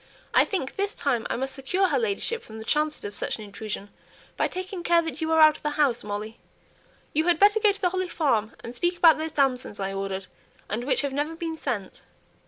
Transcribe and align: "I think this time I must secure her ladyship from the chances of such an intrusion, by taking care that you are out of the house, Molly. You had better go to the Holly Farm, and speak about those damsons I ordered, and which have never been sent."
"I 0.33 0.45
think 0.45 0.77
this 0.77 0.95
time 0.95 1.27
I 1.29 1.35
must 1.35 1.53
secure 1.53 1.89
her 1.89 1.99
ladyship 1.99 2.41
from 2.43 2.57
the 2.57 2.65
chances 2.65 3.05
of 3.05 3.13
such 3.13 3.37
an 3.37 3.43
intrusion, 3.43 3.89
by 4.35 4.47
taking 4.47 4.81
care 4.81 5.03
that 5.03 5.21
you 5.21 5.31
are 5.31 5.39
out 5.39 5.57
of 5.57 5.61
the 5.61 5.69
house, 5.77 6.03
Molly. 6.03 6.39
You 7.13 7.25
had 7.27 7.37
better 7.37 7.59
go 7.59 7.71
to 7.71 7.79
the 7.81 7.89
Holly 7.91 8.09
Farm, 8.09 8.55
and 8.63 8.73
speak 8.75 8.97
about 8.97 9.19
those 9.19 9.31
damsons 9.33 9.79
I 9.79 9.93
ordered, 9.93 10.25
and 10.67 10.85
which 10.85 11.01
have 11.01 11.13
never 11.13 11.35
been 11.35 11.55
sent." 11.55 12.01